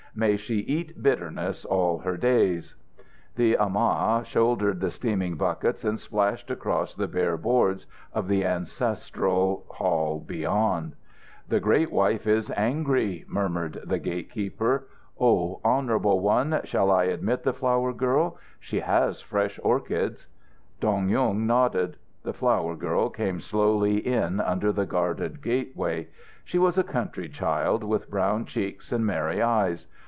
[0.13, 2.75] May she eat bitterness all her days!"
[3.37, 9.63] The amah shouldered the steaming buckets and splashed across the bare boards of the ancestral
[9.69, 10.97] hall beyond.
[11.47, 14.89] "The great wife is angry," murmured the gate keeper.
[15.17, 18.37] "Oh, Honourable One, shall I admit the flower girl?
[18.59, 20.27] She has fresh orchids."
[20.81, 21.95] Dong Yung nodded.
[22.23, 26.09] The flower girl came slowly in under the guarded gateway.
[26.43, 29.87] She was a country child, with brown cheeks and merry eyes.